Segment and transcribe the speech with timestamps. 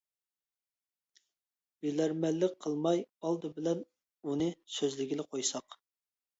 [1.83, 3.87] بىلەرمەنلىك قىلماي، ئالدى بىلەن
[4.25, 5.83] ئۇنى سۆزلىگىلى قويساق!